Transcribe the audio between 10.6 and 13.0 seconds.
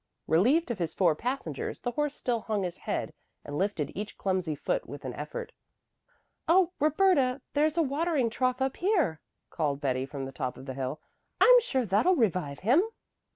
the hill. "I'm sure that'll revive him."